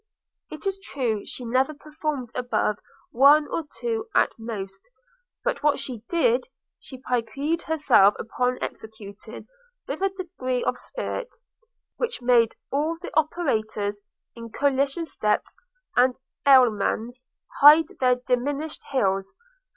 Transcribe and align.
It 0.49 0.65
is 0.65 0.79
true 0.79 1.27
she 1.27 1.45
never 1.45 1.75
performed 1.75 2.31
above 2.33 2.79
one 3.11 3.47
or 3.47 3.65
two 3.79 4.07
at 4.15 4.31
most; 4.39 4.89
but 5.43 5.61
what 5.61 5.79
she 5.79 5.99
did, 6.09 6.47
she 6.79 7.03
piqued 7.07 7.61
herself 7.61 8.15
upon 8.17 8.57
executing 8.63 9.45
with 9.87 10.01
a 10.01 10.09
degree 10.09 10.63
of 10.63 10.79
spirit, 10.79 11.29
which 11.97 12.19
made 12.19 12.55
all 12.71 12.97
the 12.99 13.15
operators 13.15 13.99
in 14.33 14.49
cotillon 14.49 15.05
steps, 15.05 15.55
and 15.95 16.15
allemands, 16.47 17.27
'hide 17.61 17.89
their 17.99 18.15
diminished' 18.15 18.81
heels. 18.91 19.35